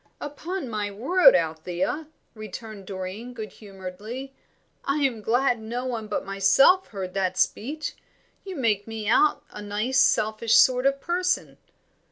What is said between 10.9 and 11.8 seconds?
person."